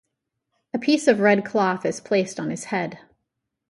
[0.73, 2.97] A piece of red cloth is placed on his head.